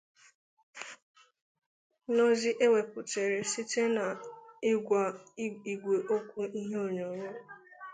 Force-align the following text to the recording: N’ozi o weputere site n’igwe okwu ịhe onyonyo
N’ozi 2.13 2.51
o 2.65 2.67
weputere 2.73 3.37
site 3.51 3.81
n’igwe 5.35 5.95
okwu 6.15 6.41
ịhe 6.59 6.77
onyonyo 6.87 7.31